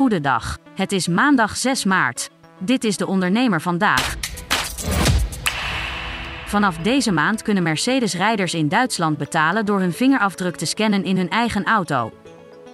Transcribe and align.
Goedendag. 0.00 0.58
Het 0.74 0.92
is 0.92 1.08
maandag 1.08 1.56
6 1.56 1.84
maart. 1.84 2.30
Dit 2.58 2.84
is 2.84 2.96
de 2.96 3.06
ondernemer 3.06 3.60
vandaag. 3.60 4.16
Vanaf 6.46 6.76
deze 6.76 7.12
maand 7.12 7.42
kunnen 7.42 7.62
Mercedes-rijders 7.62 8.54
in 8.54 8.68
Duitsland 8.68 9.18
betalen 9.18 9.66
door 9.66 9.80
hun 9.80 9.92
vingerafdruk 9.92 10.56
te 10.56 10.66
scannen 10.66 11.04
in 11.04 11.16
hun 11.16 11.30
eigen 11.30 11.64
auto. 11.64 12.12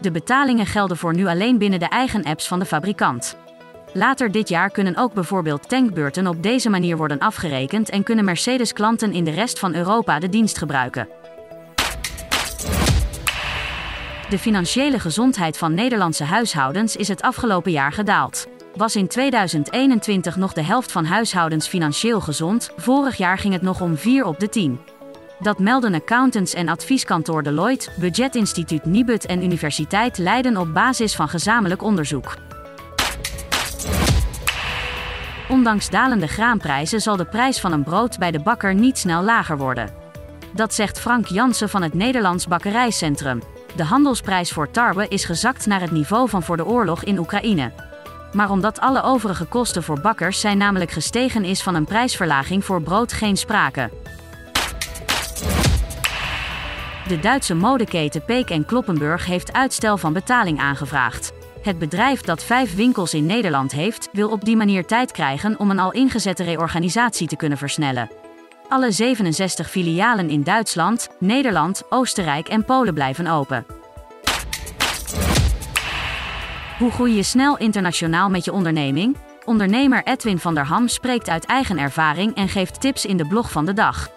De 0.00 0.10
betalingen 0.10 0.66
gelden 0.66 0.96
voor 0.96 1.14
nu 1.14 1.26
alleen 1.26 1.58
binnen 1.58 1.78
de 1.78 1.88
eigen 1.88 2.24
apps 2.24 2.48
van 2.48 2.58
de 2.58 2.64
fabrikant. 2.64 3.36
Later 3.92 4.30
dit 4.30 4.48
jaar 4.48 4.70
kunnen 4.70 4.96
ook 4.96 5.12
bijvoorbeeld 5.12 5.68
tankbeurten 5.68 6.26
op 6.26 6.42
deze 6.42 6.70
manier 6.70 6.96
worden 6.96 7.18
afgerekend 7.18 7.90
en 7.90 8.02
kunnen 8.02 8.24
Mercedes-klanten 8.24 9.12
in 9.12 9.24
de 9.24 9.30
rest 9.30 9.58
van 9.58 9.74
Europa 9.74 10.18
de 10.18 10.28
dienst 10.28 10.58
gebruiken. 10.58 11.08
De 14.28 14.38
financiële 14.38 14.98
gezondheid 14.98 15.58
van 15.58 15.74
Nederlandse 15.74 16.24
huishoudens 16.24 16.96
is 16.96 17.08
het 17.08 17.22
afgelopen 17.22 17.72
jaar 17.72 17.92
gedaald. 17.92 18.46
Was 18.74 18.96
in 18.96 19.08
2021 19.08 20.36
nog 20.36 20.52
de 20.52 20.62
helft 20.62 20.92
van 20.92 21.04
huishoudens 21.04 21.68
financieel 21.68 22.20
gezond, 22.20 22.70
vorig 22.76 23.16
jaar 23.16 23.38
ging 23.38 23.52
het 23.52 23.62
nog 23.62 23.80
om 23.80 23.96
4 23.96 24.24
op 24.24 24.40
de 24.40 24.48
10. 24.48 24.80
Dat 25.38 25.58
melden 25.58 25.94
accountants 25.94 26.54
en 26.54 26.68
advieskantoor 26.68 27.42
Deloitte, 27.42 27.90
budgetinstituut 27.98 28.84
Nibud 28.84 29.26
en 29.26 29.44
Universiteit 29.44 30.18
Leiden 30.18 30.56
op 30.56 30.74
basis 30.74 31.14
van 31.14 31.28
gezamenlijk 31.28 31.82
onderzoek. 31.82 32.34
Ondanks 35.48 35.90
dalende 35.90 36.26
graanprijzen 36.26 37.00
zal 37.00 37.16
de 37.16 37.26
prijs 37.26 37.60
van 37.60 37.72
een 37.72 37.84
brood 37.84 38.18
bij 38.18 38.30
de 38.30 38.40
bakker 38.40 38.74
niet 38.74 38.98
snel 38.98 39.22
lager 39.22 39.58
worden. 39.58 39.90
Dat 40.52 40.74
zegt 40.74 41.00
Frank 41.00 41.26
Jansen 41.26 41.68
van 41.68 41.82
het 41.82 41.94
Nederlands 41.94 42.46
Bakkerijcentrum. 42.46 43.40
De 43.76 43.84
handelsprijs 43.84 44.52
voor 44.52 44.70
tarwe 44.70 45.08
is 45.08 45.24
gezakt 45.24 45.66
naar 45.66 45.80
het 45.80 45.90
niveau 45.90 46.28
van 46.28 46.42
voor 46.42 46.56
de 46.56 46.66
oorlog 46.66 47.04
in 47.04 47.18
Oekraïne. 47.18 47.72
Maar 48.32 48.50
omdat 48.50 48.80
alle 48.80 49.02
overige 49.02 49.44
kosten 49.44 49.82
voor 49.82 50.00
bakkers 50.00 50.40
zijn 50.40 50.58
namelijk 50.58 50.90
gestegen 50.90 51.44
is 51.44 51.62
van 51.62 51.74
een 51.74 51.84
prijsverlaging 51.84 52.64
voor 52.64 52.82
brood 52.82 53.12
geen 53.12 53.36
sprake. 53.36 53.90
De 57.08 57.18
Duitse 57.20 57.54
modeketen 57.54 58.24
Peek 58.24 58.50
en 58.50 58.64
Kloppenburg 58.64 59.26
heeft 59.26 59.52
uitstel 59.52 59.96
van 59.96 60.12
betaling 60.12 60.58
aangevraagd. 60.58 61.32
Het 61.62 61.78
bedrijf 61.78 62.20
dat 62.20 62.44
vijf 62.44 62.74
winkels 62.74 63.14
in 63.14 63.26
Nederland 63.26 63.72
heeft, 63.72 64.08
wil 64.12 64.30
op 64.30 64.44
die 64.44 64.56
manier 64.56 64.86
tijd 64.86 65.12
krijgen 65.12 65.58
om 65.58 65.70
een 65.70 65.78
al 65.78 65.92
ingezette 65.92 66.42
reorganisatie 66.42 67.28
te 67.28 67.36
kunnen 67.36 67.58
versnellen. 67.58 68.10
Alle 68.68 68.92
67 68.92 69.70
filialen 69.70 70.30
in 70.30 70.42
Duitsland, 70.42 71.08
Nederland, 71.18 71.82
Oostenrijk 71.88 72.48
en 72.48 72.64
Polen 72.64 72.94
blijven 72.94 73.26
open. 73.26 73.66
Hoe 76.78 76.90
groei 76.90 77.14
je 77.14 77.22
snel 77.22 77.58
internationaal 77.58 78.30
met 78.30 78.44
je 78.44 78.52
onderneming? 78.52 79.16
Ondernemer 79.44 80.04
Edwin 80.04 80.38
van 80.38 80.54
der 80.54 80.66
Ham 80.66 80.88
spreekt 80.88 81.28
uit 81.28 81.44
eigen 81.44 81.78
ervaring 81.78 82.34
en 82.34 82.48
geeft 82.48 82.80
tips 82.80 83.04
in 83.04 83.16
de 83.16 83.26
blog 83.26 83.50
van 83.50 83.66
de 83.66 83.72
dag. 83.72 84.10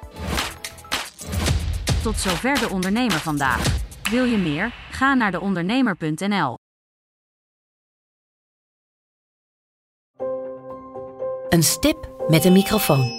Tot 2.03 2.17
zover 2.17 2.59
de 2.59 2.69
ondernemer 2.69 3.19
vandaag. 3.19 3.63
Wil 4.11 4.23
je 4.23 4.37
meer? 4.37 4.71
Ga 4.91 5.13
naar 5.13 5.31
deondernemer.nl. 5.31 6.57
Een 11.49 11.63
stip 11.63 12.25
met 12.27 12.45
een 12.45 12.53
microfoon. 12.53 13.18